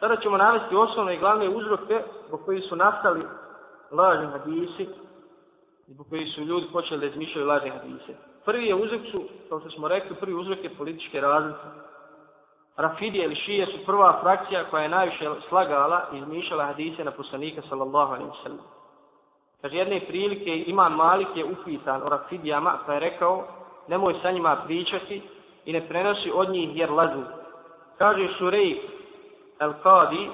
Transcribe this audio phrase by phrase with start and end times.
[0.00, 3.24] Sada ćemo navesti osnovne i glavne uzroke zbog koji su nastali
[3.90, 4.82] lažni hadisi
[5.88, 8.14] i zbog koji su ljudi počeli da izmišljaju lažne hadise.
[8.44, 11.66] Prvi je uzrok su, kao što smo rekli, prvi uzrok je političke razlike.
[12.76, 17.62] Rafidije ili šije su prva frakcija koja je najviše slagala i izmišljala hadise na poslanika
[17.68, 18.64] sallallahu alaihi sallam.
[19.60, 23.44] Kaže, jedne prilike imam Malik je upitan o Rafidijama pa je rekao
[23.88, 25.22] nemoj sa njima pričati
[25.64, 27.22] i ne prenosi od njih jer lazu.
[27.98, 28.80] Kaže Šurej
[29.60, 30.30] El Qadi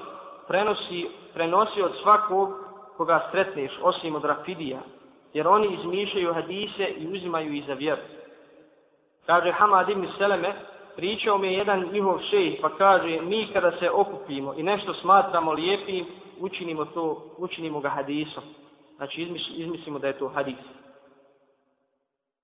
[0.47, 2.49] prenosi, prenosi od svakog
[2.97, 4.79] koga sretneš osim od Rafidija
[5.33, 8.01] jer oni izmišljaju hadise i uzimaju ih za vjeru.
[9.25, 10.53] Kaže Hamad ibn Seleme,
[10.95, 15.51] pričao mi je jedan njihov šejh, pa kaže, mi kada se okupimo i nešto smatramo
[15.51, 16.05] lijepim,
[16.39, 18.43] učinimo to, učinimo ga hadisom.
[18.95, 19.21] Znači
[19.55, 20.55] izmislimo da je to hadis.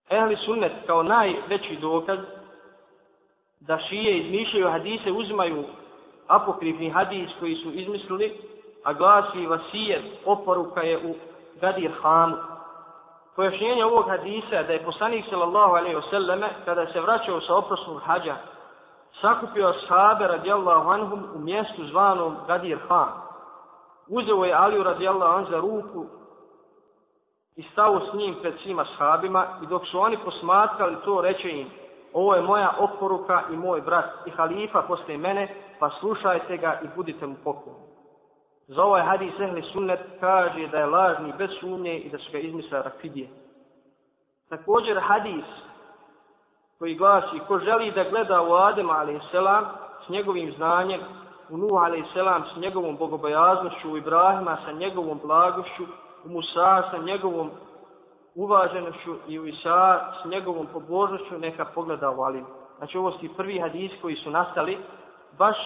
[0.09, 2.19] Ehli sunnet kao najveći dokaz
[3.59, 5.63] da šije izmišljaju hadise, uzimaju
[6.27, 8.37] apokrifni hadis koji su izmislili,
[8.83, 11.15] a glasi vasijet oporuka je u
[11.61, 12.37] Gadir Hanu.
[13.35, 18.35] Pojašnjenje ovog hadisa da je poslanik sallallahu alejhi ve kada se vraćao sa oprosnog hađa
[19.21, 23.09] sakupio sahabe radijallahu anhum u mjestu zvanom Gadir Han.
[24.07, 26.05] Uzeo je Aliju radijallahu anhu za ruku
[27.55, 31.69] i stao s njim pred svima sahabima i dok su oni posmatrali to reče im
[32.13, 36.87] ovo je moja oporuka i moj brat i halifa posle mene pa slušajte ga i
[36.95, 37.79] budite mu pokloni.
[38.67, 42.37] Za ovaj hadis ehli sunnet kaže da je lažni bez sumnje i da su ga
[42.37, 43.29] izmisla rakidije.
[44.49, 45.45] Također hadis
[46.79, 49.35] koji glasi ko želi da gleda u Adema a.s.
[50.05, 51.01] s njegovim znanjem,
[51.49, 52.53] u Nuh a.s.
[52.53, 55.83] s njegovom bogobojaznošću, u Ibrahima sa njegovom blagošću,
[56.25, 57.51] u Musa sa njegovom
[58.35, 62.45] uvaženošću i u Isa s njegovom pobožnošću, neka pogleda u Alim.
[62.77, 64.77] Znači ovo su prvi hadisi koji su nastali,
[65.37, 65.57] baš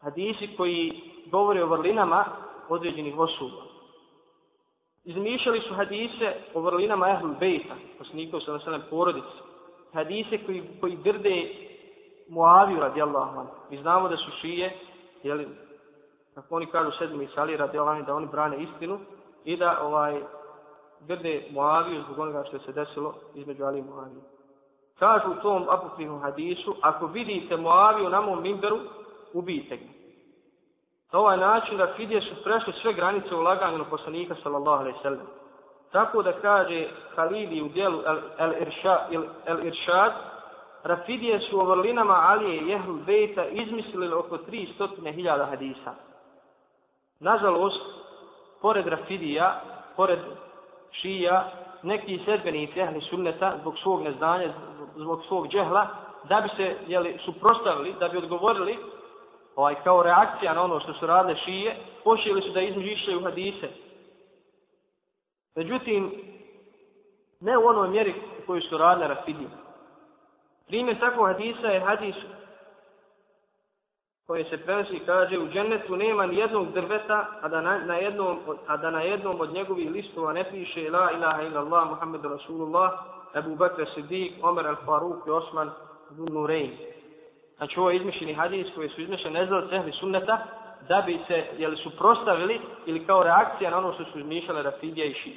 [0.00, 2.24] hadisi koji govore o vrlinama
[2.68, 3.62] određenih osoba.
[5.04, 9.36] Izmišljali su hadise o vrlinama Ehl Bejta, poslanikov sa nasadne porodice.
[9.92, 11.48] Hadise koji, koji drde
[12.28, 13.52] Muaviju radijallahu anhu.
[13.70, 14.78] Mi znamo da su šije,
[15.22, 15.48] jeli,
[16.34, 18.98] kako oni kažu sedmi i sali radijallahu da oni brane istinu
[19.44, 20.20] i da ovaj
[21.00, 24.20] grde Muaviju zbog onoga što se desilo između Ali i Muaviju.
[24.98, 28.78] Kažu u tom apokrifnom hadisu, ako vidite Muaviju na mom mimberu,
[29.32, 29.84] ubijte ga.
[31.12, 35.26] Na ovaj način da Rafidije su prešli sve granice u laganju poslanika sallallahu alaihi sallam.
[35.92, 38.02] Tako da kaže Halili u dijelu
[38.38, 39.12] El, Iršad,
[39.46, 40.12] El,
[40.82, 45.94] Rafidije su o vrlinama Alije i Jehlu Bejta izmislili oko 300.000 hadisa.
[47.20, 47.80] Nažalost,
[48.62, 49.60] pored Rafidija,
[49.96, 50.18] pored
[51.00, 51.50] Šija,
[51.82, 54.52] neki sedbenici Ehli Sunneta zbog svog neznanja,
[54.96, 55.86] zbog svog džehla,
[56.28, 58.78] da bi se jeli, suprostavili, da bi odgovorili
[59.56, 63.68] ovaj, kao reakcija na ono što su radile šije, počeli su da izmišljaju hadise.
[65.56, 66.12] Međutim,
[67.40, 68.14] ne u onoj mjeri
[68.46, 69.48] koju su radile rafidije.
[70.66, 72.14] Primjer takvog hadisa je hadis
[74.26, 78.38] koje se prenosi kaže u džennetu nema ni jednog drveta, a da na, na, jednom,
[78.66, 82.92] a da na jednom od njegovih listova ne piše la ilaha illa Allah, Muhammed Rasulullah,
[83.34, 85.70] Abu Bakr Siddiq, Omer Al-Faruq i Osman
[86.10, 86.70] Nurein.
[87.56, 90.38] Znači ovo je izmišljeni hadis koji su izmišljeni nezal cehli sunneta
[90.88, 95.14] da bi se jeli, suprostavili ili kao reakcija na ono što su izmišljali Rafidija i
[95.14, 95.32] Ši.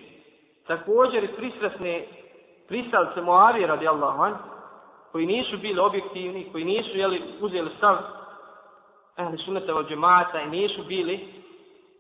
[0.67, 2.05] Također i pristrasne
[2.67, 4.37] pristalce Moavije radi Allahan
[5.11, 8.18] koji nisu bili objektivni, koji nisu jeli, uzeli stav
[9.19, 11.43] ehli sunneta od džemata i nisu bili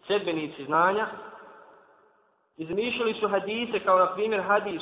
[0.07, 1.07] sedbenici znanja,
[2.57, 4.81] izmišljali su hadise kao na primjer hadis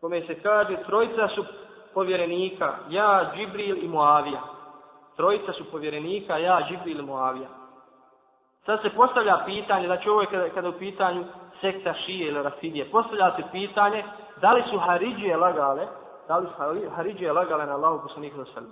[0.00, 1.44] kome se kaže trojica su
[1.94, 4.42] povjerenika, ja, Džibril i Muavija.
[5.16, 7.48] Trojica su povjerenika, ja, Džibril i Muavija.
[8.66, 11.24] Sad se postavlja pitanje, znači ovo je kada, kada u pitanju
[11.60, 14.04] sekta Šije ili Rafidije, postavlja se pitanje
[14.40, 15.86] da li su Haridžije lagale,
[16.28, 18.66] da li su Haridžije lagale na Allahu poslanih za.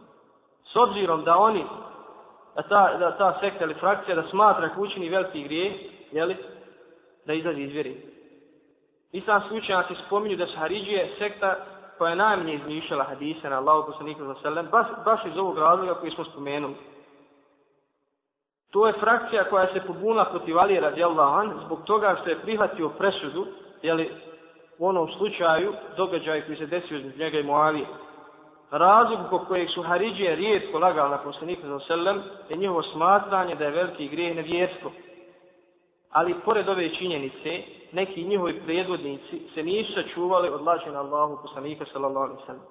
[0.72, 1.64] S obzirom da oni,
[2.56, 5.72] da ta, da ta sekta ili frakcija da smatra kućini veliki grijeh,
[6.12, 6.36] jeli,
[7.26, 7.96] da izađe iz vjeri.
[9.12, 11.56] Islamski učenjaci spominju da su Haridžije sekta
[11.98, 15.94] koja je najmanje izmišljala hadise na Allahu poslaniku za selem, baš, baš iz ovog razloga
[15.94, 16.74] koji smo spomenuli.
[18.70, 22.88] To je frakcija koja se pobunila protiv Ali radijallahu an zbog toga što je prihvatio
[22.88, 23.46] presudu,
[23.82, 24.10] jeli,
[24.78, 27.86] u onom slučaju, događaj koji se desio između njega i Moavije.
[28.70, 33.64] Razlog po kojeg su Haridžije rijetko lagali na poslanika za selem je njihovo smatranje da
[33.64, 34.92] je veliki grijeh nevjerstvo.
[36.10, 37.62] Ali pored ove činjenice,
[37.92, 42.62] neki njihovi predvodnici se nisu sačuvali od lažena Allahu poslanika sallallahu alaihi sallam.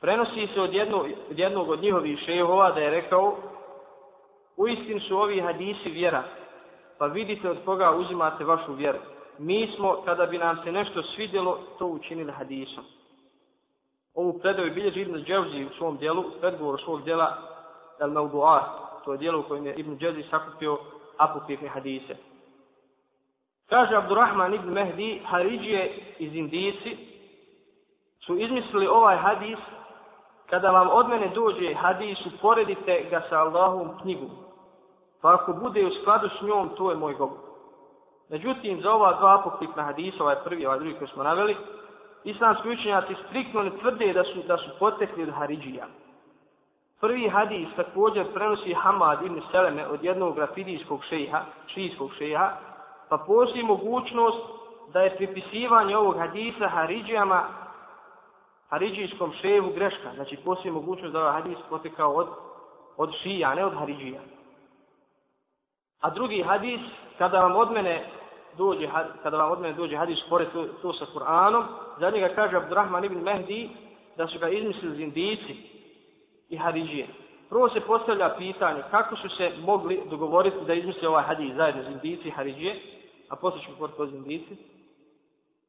[0.00, 3.36] Prenosi se od jednog, od jednog od njihovih šehova da je rekao
[4.56, 6.22] Uistinu su ovi hadisi vjera,
[6.98, 8.98] pa vidite od koga uzimate vašu vjeru.
[9.38, 12.84] Mi smo, kada bi nam se nešto svidjelo, to učinili hadisom.
[14.16, 17.36] Ovu predaju bilježi Ibn Đevzi u svom dijelu, predgovor svog dijela
[18.00, 18.64] El Maudu'at,
[19.04, 20.78] to je dijelo u kojem je Ibn Đevzi sakupio
[21.18, 22.16] apokrifne hadise.
[23.68, 26.96] Kaže Abdurrahman ibn Mehdi, Haridžije iz Indijici
[28.26, 29.58] su izmislili ovaj hadis,
[30.50, 34.30] kada vam od mene dođe hadis, uporedite ga sa Allahom knjigu.
[35.22, 37.38] Pa ako bude u skladu s njom, to je moj govor.
[38.28, 41.56] Međutim, za ova dva apokrifna hadisa, ovaj prvi, ovaj drugi koji smo naveli,
[42.26, 45.86] islamski učenjaci striktno ne tvrde da su, da su potekli od Haridžija.
[47.00, 52.50] Prvi hadis također prenosi Hamad ibn Seleme od jednog grafidijskog šeha, šijskog šeha,
[53.08, 54.38] pa postoji mogućnost
[54.92, 57.44] da je pripisivanje ovog hadisa Haridžijama,
[58.68, 60.10] Haridžijskom šehu greška.
[60.14, 62.28] Znači postoji mogućnost da ovaj hadis potekao od,
[62.96, 64.20] od šija, ne od Haridžija.
[66.00, 66.80] A drugi hadis,
[67.18, 68.15] kada vam od mene
[68.58, 68.88] dođe,
[69.22, 71.64] kada vam od mene dođe hadis pored to, to sa Kur'anom,
[72.00, 73.70] za njega kaže Abdurrahman ibn Mehdi
[74.16, 75.56] da su ga izmislili zindici
[76.48, 77.06] i Haridžije.
[77.48, 82.28] Prvo se postavlja pitanje kako su se mogli dogovoriti da izmisle ovaj hadis zajedno zindici
[82.28, 82.80] i Haridžije,
[83.28, 84.56] a poslije ćemo govoriti o zindici.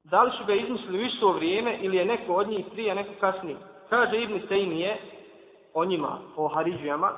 [0.04, 3.14] Da li su ga izmislili u isto vrijeme ili je neko od njih prije, neko
[3.20, 3.58] kasnije?
[3.90, 4.98] Kaže Ibn Tejnije
[5.74, 7.12] o njima, o Haridžijama,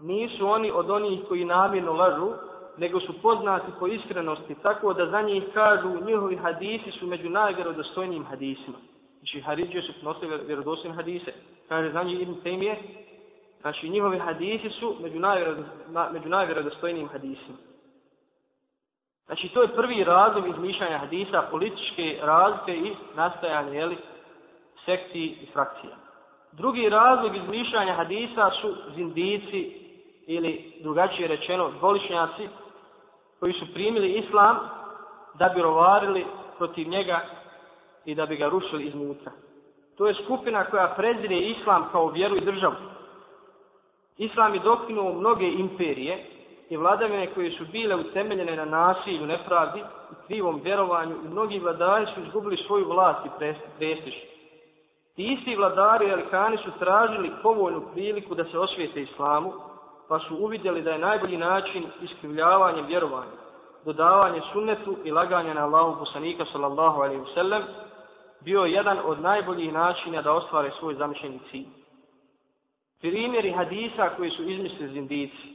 [0.00, 2.32] nisu oni od onih koji namjerno lažu,
[2.76, 8.24] nego su poznati po iskrenosti, tako da za njih kažu njihovi hadisi su među najvjerodostojnijim
[8.24, 8.76] hadisima.
[9.18, 11.32] Znači, Haridžije su nosili vjerodostojne hadise.
[11.68, 12.76] Kaže za njih Ibn Tejmije,
[13.60, 15.20] znači njihovi hadisi su među,
[16.12, 17.56] među najvjerodostojnijim hadisima.
[19.26, 23.96] Znači, to je prvi razlog izmišljanja hadisa, političke razlike i nastajanje, jeli,
[24.84, 25.96] sekciji i frakcija.
[26.52, 29.84] Drugi razlog izmišljanja hadisa su zindici
[30.26, 32.48] ili drugačije rečeno dvoličnjaci
[33.44, 34.56] koji su primili islam
[35.34, 36.26] da bi rovarili
[36.58, 37.20] protiv njega
[38.04, 39.32] i da bi ga rušili iznutra.
[39.96, 42.74] To je skupina koja prezire islam kao vjeru i državu.
[44.18, 46.26] Islam je dokinuo mnoge imperije
[46.70, 52.06] i vladavine koje su bile utemeljene na nasilju, nepravdi i krivom vjerovanju i mnogi vladari
[52.14, 53.30] su izgubili svoju vlast i
[53.78, 54.14] prestiž.
[55.16, 59.52] Ti isti vladari i alikani su tražili povoljnu priliku da se osvijete islamu,
[60.08, 63.36] pa su uvidjeli da je najbolji način iskrivljavanje vjerovanja,
[63.84, 67.62] dodavanje sunnetu i laganje na Allahu poslanika sallallahu alaihi wasallam
[68.40, 71.66] bio jedan od najboljih načina da ostvare svoj zamišljeni cilj.
[73.00, 75.54] Primjeri hadisa koji su izmislili zindici.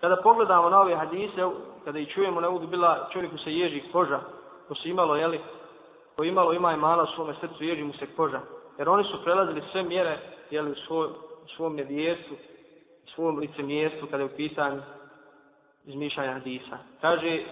[0.00, 1.42] Kada pogledamo na ove hadise,
[1.84, 4.20] kada ih čujemo, na budu bila čovjeku se ježi koža,
[4.68, 5.40] ko se imalo, jeli,
[6.16, 8.40] ko imalo ima i mala u svome srcu, ježi mu se koža.
[8.78, 10.18] Jer oni su prelazili sve mjere,
[10.50, 11.06] jeli, u, svoj,
[11.44, 12.34] u svom nevijestu,
[13.14, 14.82] svom licemjerstvu, kada je u pitanju
[15.84, 16.78] izmišljanja hadisa.
[17.00, 17.42] Kaže,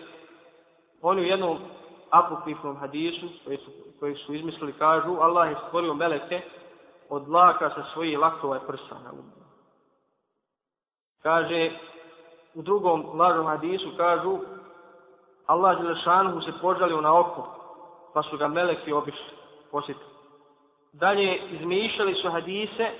[1.02, 1.58] oni u jednom
[2.10, 3.70] apokrifnom hadisu, koji su,
[4.00, 6.40] koji su izmislili, kažu, Allah je stvorio meleke
[7.08, 9.32] od laka sa svojih laktova i prsa na umu.
[11.22, 11.70] Kaže,
[12.54, 14.38] u drugom lažnom hadisu kažu
[15.46, 17.46] Allah Đelešanu se požalio na oko,
[18.14, 19.36] pa su ga meleki obišli,
[19.70, 20.12] posjetili.
[20.92, 22.90] Dalje izmišljali su hadise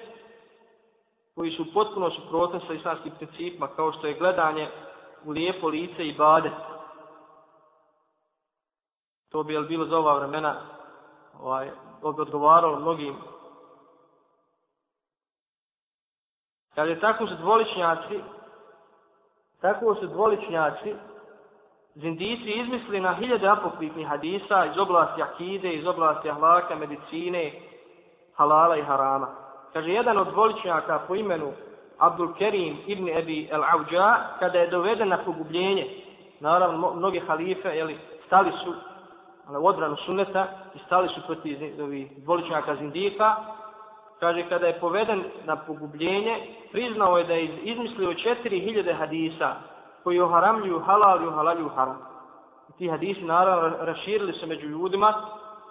[1.35, 4.69] koji su potpuno suprotni sa islamskim principima, kao što je gledanje
[5.25, 6.51] u lijepo lice i bade.
[9.31, 10.57] To bi bilo za ova vremena,
[11.41, 11.71] ovaj,
[12.15, 13.17] bi odgovaralo mnogim.
[16.75, 18.21] Kad je tako su dvoličnjaci,
[19.61, 20.95] tako su dvoličnjaci,
[21.95, 27.53] zindici izmislili na hiljade apokrifnih hadisa iz oblasti akide, iz oblasti ahlaka, medicine,
[28.35, 29.42] halala i harama.
[29.73, 31.53] Kaže, jedan od dvoličnjaka po imenu
[31.99, 35.87] Abdul Kerim ibn Ebi El Auđa, kada je doveden na pogubljenje,
[36.41, 38.75] naravno, mnoge halife, jeli, stali su
[39.49, 41.59] ali, u odbranu sunneta i stali su protiv
[42.17, 43.37] dvoličnjaka zindika,
[44.21, 46.37] kaže, kada je poveden na pogubljenje,
[46.73, 49.55] priznao je da je izmislio četiri hiljade hadisa
[50.05, 51.99] koji oharamljuju halal i ohalaljuju haram.
[52.79, 55.15] Ti hadisi, naravno, raširili se među ljudima,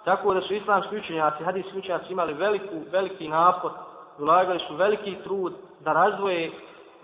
[0.04, 3.70] tako da su islamski učenjaci, hadisi učenjaci imali veliku, veliki napor,
[4.18, 6.50] ulagali su veliki trud da razvoje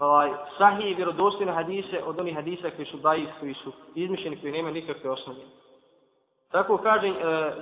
[0.00, 4.52] ovaj, sahije i vjerodostojne hadise od onih hadisa koji su daji, koji su izmišljeni, koji
[4.52, 5.42] nema nikakve osnovne.
[6.52, 7.12] Tako kaže, e,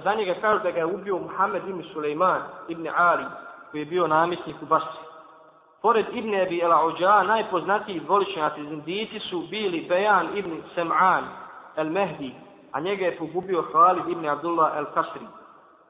[0.05, 3.25] za njega kažu da ga je ubio Muhammed ibn Suleiman ibn Ali,
[3.71, 5.07] koji je bio namjesnik u Basri.
[5.83, 11.23] Pored Ibn Abi El Ođa, najpoznatiji dvoličnjaci zindici su bili Bejan ibn Sem'an
[11.77, 12.31] el-Mehdi,
[12.73, 15.27] a njega je pogubio Khalid ibn Abdullah el-Kasri.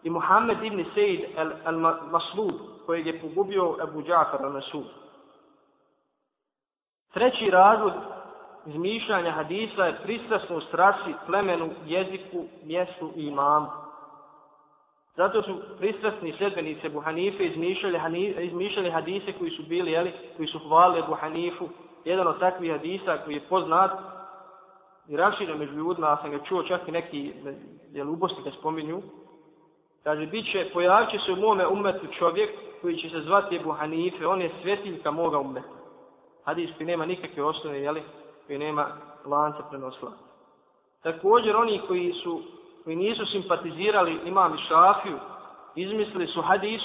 [0.06, 1.20] I Muhammed ibn Sejid
[1.64, 2.54] al-Maslud
[2.86, 4.86] kojeg je pogubio Abu Džafar al-Masud.
[7.12, 7.92] Treći razlog
[8.66, 13.66] izmišljanja hadisa je pristrasnost rasi, plemenu, jeziku, mjestu i imamu.
[15.16, 17.98] Zato su pristrasni sljedbenice Buhanife izmišljali,
[18.44, 21.68] izmišljali hadise koji su bili, jeli, koji su hvalili Buhanifu.
[22.04, 23.90] Jedan od takvih hadisa koji je poznat
[25.08, 27.32] i raširen među ljudima, sam ga čuo čak i neki
[27.92, 29.02] jel, ubosti ga spominju.
[30.06, 32.50] Kaže, bit će, pojavit će se u mome umetu čovjek
[32.82, 35.76] koji će se zvati Ebu Hanife, on je svetiljka moga umeta.
[36.44, 38.02] Hadis koji nema nikakve osnove, jeli,
[38.46, 38.86] koji nema
[39.24, 40.12] lanca prenosla.
[41.02, 42.42] Također oni koji su
[42.84, 45.18] koji nisu simpatizirali imam i šafiju,
[45.74, 46.82] izmislili su hadis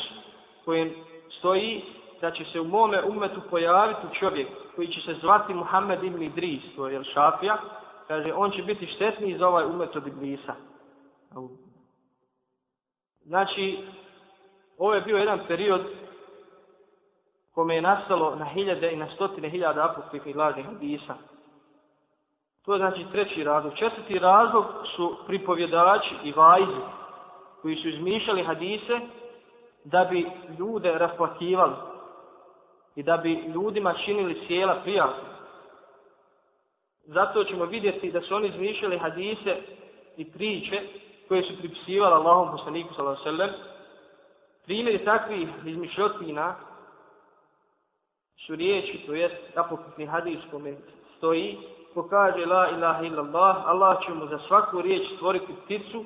[0.65, 0.93] kojem
[1.39, 1.83] stoji
[2.21, 6.61] da će se u mome umetu pojaviti čovjek koji će se zvati Muhammed ibn Idris,
[6.75, 7.57] to je šafija,
[8.07, 10.55] kaže, on će biti štetniji za ovaj umet od Iblisa.
[13.25, 13.77] Znači,
[14.77, 15.81] ovo je bio jedan period
[17.53, 21.15] kome je nastalo na hiljade i na stotine hiljada apokrifnih lažnih hadisa.
[22.65, 23.73] To je znači treći razlog.
[23.77, 26.81] Četvrti razlog su pripovjedači i vajzi
[27.61, 28.99] koji su izmišljali hadise
[29.83, 30.27] da bi
[30.59, 31.73] ljude rasplakivali
[32.95, 35.31] i da bi ljudima činili sjela prijatno.
[37.05, 39.55] Zato ćemo vidjeti da su oni izmišljali hadise
[40.17, 40.81] i priče
[41.31, 43.49] koje su pripisivali Allahom poslaniku sallam.
[44.65, 46.55] Primjeri takvih izmišljotina
[48.45, 50.75] su riječi, to jest apokritni hadis kome
[51.17, 51.57] stoji
[51.93, 56.05] ko kaže la ilaha illallah, Allah će mu za svaku riječ stvoriti pticu,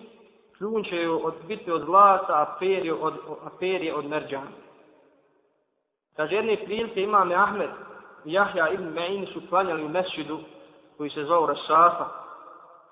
[0.58, 3.14] kljun će ju od, biti od zlata, a perje od,
[3.46, 4.52] a perje od merđana.
[6.16, 7.70] Kaže, jedne prilike imame Ahmed
[8.26, 10.40] i Jahja ibn Ma'in su klanjali u mesjidu
[10.98, 12.06] koji se zove Rasafa.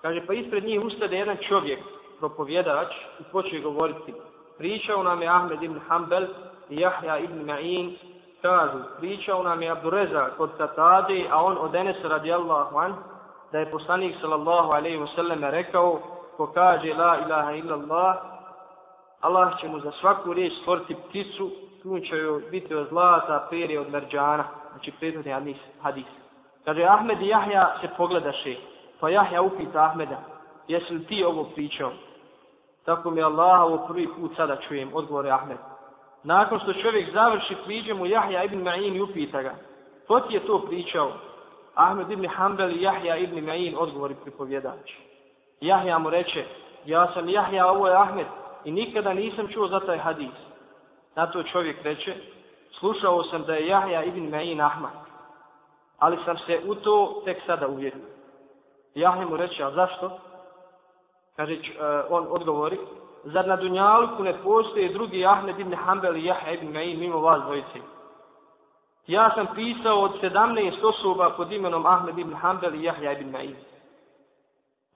[0.02, 1.80] Kaže, pa ispred njih ustade jedan čovjek,
[2.24, 4.14] propovjedač, i počeo govoriti.
[4.58, 6.26] Pričao nam je Ahmed ibn Hanbel
[6.70, 7.96] i Jahja ibn Ma'in
[8.42, 12.96] kažu, pričao nam je Abdureza kod Katade, a on od Enesa radijallahu an,
[13.52, 16.00] da je poslanik sallallahu alaihi wasallam rekao,
[16.38, 18.16] ko kaže la ilaha illallah,
[19.22, 21.52] Allah će mu za svaku riječ stvoriti pticu,
[21.84, 25.58] tu će joj biti od zlata, perje od merđana, znači prethodni hadis.
[25.82, 26.08] hadis.
[26.66, 28.56] Kaže, Ahmed i Jahja se pogledaše,
[29.00, 30.18] pa Jahja upita Ahmeda,
[30.68, 31.92] jesi li ti ovo pričao?
[32.86, 35.58] Tako mi Allah ovo prvi put sada čujem, odgovore Ahmed.
[36.24, 39.56] Nakon što čovjek završi priđe mu Jahja ibn Ma'in i upita ga.
[40.08, 41.12] Ko ti je to pričao?
[41.76, 44.92] Ahmed ibn Hanbel i Jahja ibn Ma'in odgovori pripovjedač.
[45.62, 46.46] Jahja mu reče,
[46.86, 48.28] ja sam Jahja, ovo je Ahmed
[48.66, 50.36] i nikada nisam čuo za taj hadis.
[51.16, 52.16] Na to čovjek reče,
[52.80, 54.92] slušao sam da je Jahja ibn Ma'in Ahmad,
[56.00, 58.06] ali sam se u to tek sada uvjerio.
[58.96, 60.20] Jahja mu reče, a zašto?
[61.36, 61.60] Kaže, e,
[62.10, 62.78] on odgovori,
[63.24, 67.42] zar na Dunjaluku ne postoje drugi Ahmed ibn Hanbel i Jahe ibn Ma'in mimo vas
[67.42, 67.80] dvojice?
[69.08, 73.56] Ja sam pisao od 17 osoba pod imenom Ahmed ibn Hanbel i Jahja ibn Ma'in.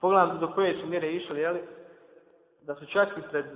[0.00, 1.60] Pogledam do koje su mjere išli, jeli?
[2.66, 3.46] Da su čak i pred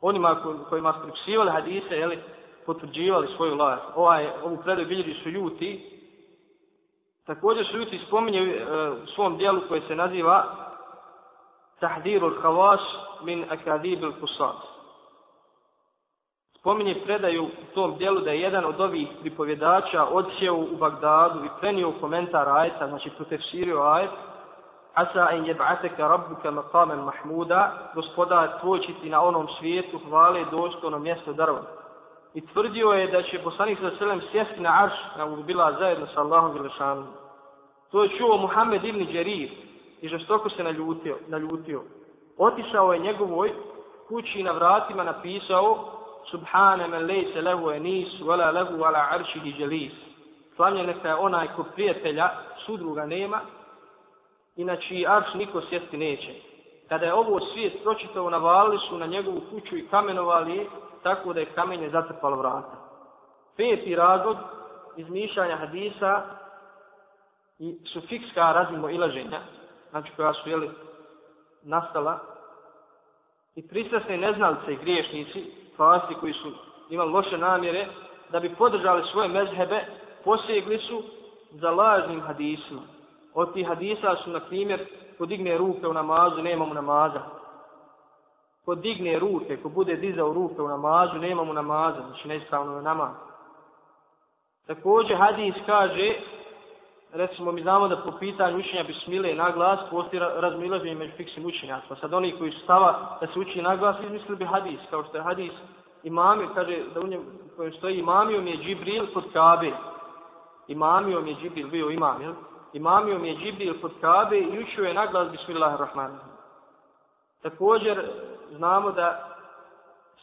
[0.00, 2.18] onima kojima su pripsivali hadise, jeli?
[2.66, 3.82] Potvrđivali svoju vlast.
[3.94, 6.00] Ovaj, ovu predaju bilježi su ljuti.
[7.26, 10.69] Također su ljuti spominje e, u svom dijelu koje se naziva
[11.80, 12.80] Tahdiru al-Havaš
[13.22, 14.56] min Akadib al-Kusad.
[16.58, 21.48] Spominje predaju u tom dijelu da je jedan od ovih pripovjedača odsjeo u Bagdadu i
[21.60, 24.10] prenio komentar ajeta, znači protefsirio ajet,
[24.94, 30.98] Asa en jeb'ateka rabbuka maqamen mahmuda, gospoda tvoj će ti na onom svijetu hvale dostojno
[30.98, 31.62] mjesto darva.
[32.34, 36.20] I tvrdio je da će poslanik sa selem sjesti na arš, na bila zajedno sa
[36.20, 37.06] Allahom Vilešanu.
[37.90, 39.50] To je čuo Muhammed ibn Đerir,
[40.00, 41.82] i žestoko se naljutio, naljutio.
[42.38, 43.52] Otišao je njegovoj
[44.08, 45.96] kući na vratima napisao
[46.30, 49.92] Subhane men lejse lehu enis, wala lehu ala aršihi želis.
[50.56, 52.30] Slavljen neka je onaj ko prijatelja,
[52.66, 53.40] sudruga nema,
[54.56, 56.34] i na čiji arš niko sjesti neće.
[56.88, 60.68] Kada je ovo svijet pročitao, navalili su na njegovu kuću i kamenovali
[61.02, 62.76] tako da je kamenje zatrpalo vrata.
[63.56, 64.36] Peti razlog
[64.96, 66.22] izmišljanja hadisa
[67.58, 69.40] i sufikska razimo ilaženja,
[69.90, 70.70] znači koja su jeli,
[71.62, 72.18] nastala,
[73.54, 76.52] i pristrasne neznalice i griješnici, fasti koji su
[76.90, 77.88] imali loše namjere,
[78.32, 79.84] da bi podržali svoje mezhebe,
[80.24, 81.02] posjegli su
[81.50, 82.80] za lažnim hadisima.
[83.34, 84.86] Od tih hadisa su, na primjer,
[85.18, 87.20] ko digne ruke u namazu, nema mu namaza.
[88.64, 92.82] Ko digne ruke, ko bude dizao ruke u namazu, nema mu namaza, znači neispravno je
[92.82, 93.14] namaz.
[94.66, 96.14] Također hadis kaže
[97.12, 101.96] recimo mi znamo da po pitanju učenja bismile na glas postoji razmilaženje među fiksim učenjacima.
[101.96, 105.16] Sad oni koji su stava da se uči na glas izmislili bi hadis, kao što
[105.16, 105.52] je hadis
[106.02, 107.20] imami, kaže da u njem
[107.56, 109.72] kojem stoji imamijom je Džibril kod Kabe.
[110.68, 112.32] imamio mi je Džibril, bio imam, jel?
[112.72, 116.32] Imamio mi je Džibril kod Kabe i učio je naglas Bismillahirrahmanirrahim.
[117.42, 118.10] Također
[118.56, 119.36] znamo da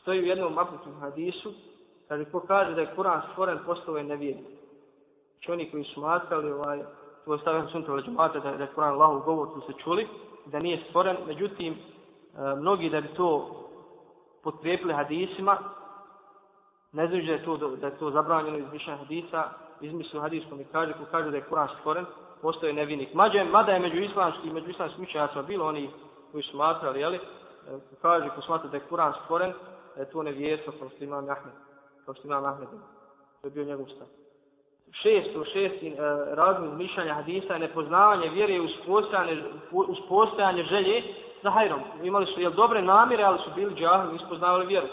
[0.02, 1.54] stoji u jednom aputom hadisu,
[2.08, 4.38] kaže ko kaže da je Kur'an stvoren, postao je nevijek.
[5.38, 6.80] Znači oni koji su matrali, ovaj,
[7.26, 10.08] to je sunta ili džemata da, da je Kur'an Allahov govor, tu se čuli,
[10.46, 13.50] da nije stvoren, međutim, e, mnogi da bi to
[14.44, 15.58] potkrijepili hadisima,
[16.92, 19.44] ne znaš da je to, da je to zabranjeno iz mišljenja hadisa,
[19.82, 22.06] izmislio hadiskom i kaže, ko kaže da je Kur'an stvoren,
[22.42, 23.14] postoje nevinik.
[23.14, 25.90] Mađe, mada je među islamskim, među islamskim učenjacima bilo oni
[26.32, 27.20] koji su smatrali, jeli,
[27.66, 29.54] ko kaže, ko smatra da je Kur'an stvoren,
[29.96, 31.54] da je to nevjestvo, kao što imam Ahmed,
[32.06, 32.70] kao što imam Ahmed,
[33.42, 34.27] to je bio njegov stav.
[34.92, 41.04] Šesto, šesti e, uh, razlog mišljanja hadisa je nepoznavanje vjere uz postojanje, uz postojanje želje
[41.44, 41.80] za hajrom.
[42.04, 44.88] Imali su jel, dobre namire, ali su bili džahli, nisu poznavali vjeru.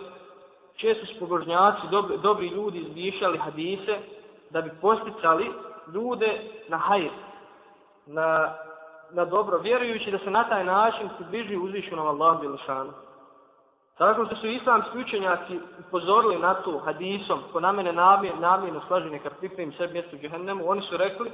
[0.76, 3.98] Često su pobožnjaci, dobri, dobri ljudi izmišljali hadise
[4.50, 5.50] da bi posticali
[5.94, 7.10] ljude na hajr,
[8.06, 8.54] na,
[9.10, 12.92] na dobro, vjerujući da se na taj način približuju uzvišenom Allahu Bilšanu.
[13.98, 17.92] Tako što su islamski učenjaci upozorili na to hadisom, ko na mene
[18.40, 21.30] namjerno slaži neka pripremi sebi mjesto u džehennemu, oni su rekli,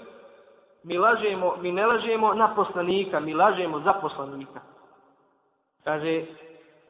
[0.82, 4.60] mi lažemo, mi ne lažemo na poslanika, mi lažemo za poslanika.
[5.84, 6.24] Kaže,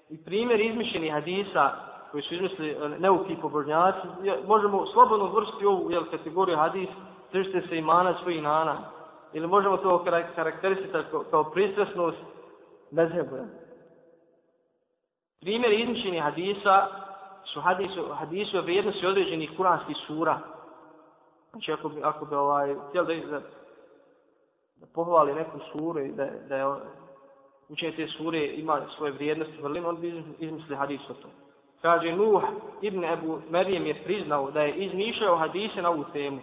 [0.08, 1.70] i primjer izmišljenih hadisa,
[2.10, 4.08] koji su izmislili eh, neuki pobožnjaci,
[4.46, 6.88] možemo slobodno vrsti ovu jel, kategoriju hadis,
[7.32, 8.76] držite se imana svojih nana.
[9.32, 12.18] Ili možemo to karakterisati kao, kao pristrasnost
[12.90, 13.36] mezhebu.
[15.40, 16.86] Primjer izmišljenih hadisa
[17.44, 20.38] su hadisu, hadisu o vrijednosti određenih kuranskih sura.
[21.50, 23.40] Znači, ako bi, ako bi ovaj, htjeli da, da,
[24.76, 26.64] da pohvali neku suru i da, da je
[27.68, 31.30] učenje te sure ima svoje vrijednosti, vrlin, on bi izmislili hadis o tom.
[31.82, 32.42] Kaže, Nuh
[32.82, 36.40] ibn Ebu Merijem je priznao da je izmišljao hadise na ovu temu.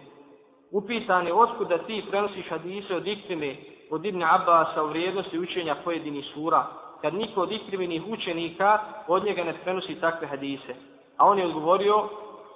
[0.70, 3.56] Upitan je, otkud da ti prenosiš hadise od ikrime,
[3.90, 6.66] od Ibn Abbasa u vrijednosti učenja pojedinih sura,
[7.00, 10.74] kad niko od ikrimenih učenika od njega ne prenosi takve hadise.
[11.16, 12.08] A on je odgovorio,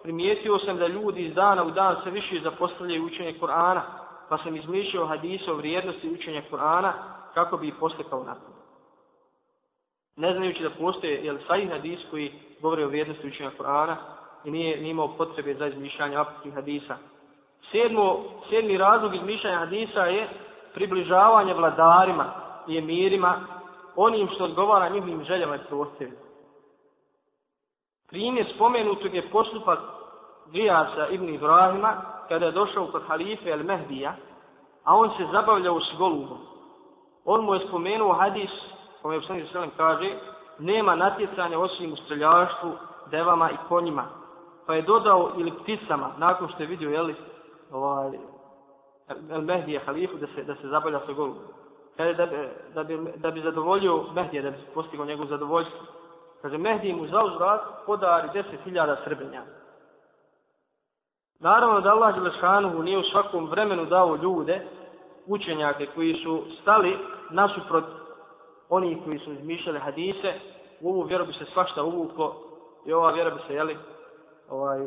[0.03, 3.81] primijetio sam da ljudi iz dana u dan sve više zapostavljaju učenje Kur'ana,
[4.29, 6.93] pa sam izmišljao hadise o vrijednosti učenja Kur'ana
[7.35, 8.53] kako bi ih postekao nakon.
[10.17, 13.97] Ne znajući da postoje jel, sajih hadis koji govore o vrijednosti učenja Kur'ana
[14.45, 16.97] i nije, nije imao potrebe za izmišljanje apetnih hadisa.
[17.71, 20.29] Sedmo, sedmi razlog izmišljanja hadisa je
[20.75, 22.33] približavanje vladarima
[22.69, 23.62] i emirima
[23.97, 26.17] onim što odgovara njihovim željama i prostevima.
[28.09, 29.79] Primjer spomenutog je postupak
[30.47, 34.15] Grijasa ibn Ibrahima kada je došao kod halife El Mehdija,
[34.85, 36.39] a on se zabavljao s golubom.
[37.25, 38.51] On mu je spomenuo hadis,
[39.03, 40.19] kome je u Selem kaže,
[40.59, 42.73] nema natjecanja osim u streljaštvu,
[43.11, 44.05] devama i konjima.
[44.67, 47.15] Pa je dodao ili pticama, nakon što je vidio, jeli,
[47.73, 48.11] ovaj,
[49.31, 51.62] El Mehdija halifu, da se, da se zabavlja sa golubom
[51.97, 52.27] kaže da,
[52.75, 55.81] da, bi, da bi zadovoljio Mehdija, da bi postigao njegovu zadovoljstvo.
[56.43, 59.43] Kaže, Mehdi mu za uzvrat podari deset hiljada srbenja.
[61.41, 64.67] Naravno da Allah Đelešanuhu nije u svakom vremenu dao ljude,
[65.27, 66.99] učenjake koji su stali
[67.31, 67.85] nasuprot
[68.69, 70.35] oni koji su izmišljali hadise,
[70.81, 72.37] u ovu vjeru bi se svašta uvuklo
[72.87, 73.79] i ova vjera bi se, jeli,
[74.51, 74.87] ovaj,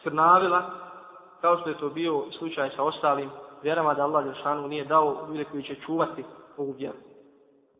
[0.00, 0.62] skrnavila,
[1.40, 3.30] kao što je to bio slučaj sa ostalim
[3.62, 6.24] vjerama da Allah Đelšanu nije dao ljude koji će čuvati
[6.56, 6.96] ovu vjeru.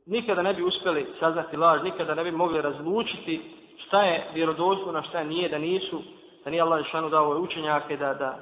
[0.06, 3.40] Nikada ne bi uspjeli saznati laž, nikada ne bi mogli razlučiti
[3.86, 6.02] šta je vjerodostojno, šta nije, da nisu,
[6.44, 8.38] da nije Allah Đelšanu dao ove učenjake, da, da,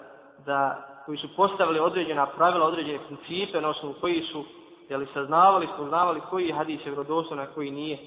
[0.46, 4.44] da, koji su postavili određena pravila, određene principe na osnovu koji su
[4.88, 7.98] jeli, saznavali, spoznavali koji hadis je vjerodostojno, a koji nije.